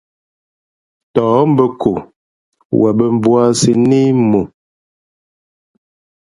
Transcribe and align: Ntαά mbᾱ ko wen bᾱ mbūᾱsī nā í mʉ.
Ntαά 1.11 1.41
mbᾱ 1.53 1.65
ko 1.81 1.91
wen 2.79 2.93
bᾱ 2.97 3.05
mbūᾱsī 3.17 3.71
nā 3.89 3.97
í 4.09 4.11
mʉ. 4.29 4.39